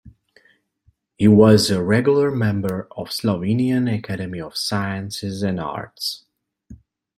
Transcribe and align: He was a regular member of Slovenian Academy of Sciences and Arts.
He 1.15 1.27
was 1.27 1.69
a 1.69 1.83
regular 1.83 2.31
member 2.31 2.87
of 2.97 3.09
Slovenian 3.09 3.87
Academy 3.95 4.41
of 4.41 4.57
Sciences 4.57 5.43
and 5.43 5.59
Arts. 5.59 6.25